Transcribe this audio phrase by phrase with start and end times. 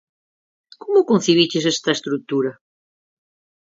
[0.81, 2.51] Como concibiches esta estrutura?